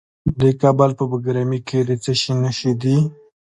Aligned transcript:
د 0.41 0.43
کابل 0.61 0.89
په 0.99 1.03
بګرامي 1.11 1.59
کې 1.67 1.79
د 1.89 1.91
څه 2.03 2.11
شي 2.21 2.33
نښې 2.41 2.73
دي؟ 2.81 2.97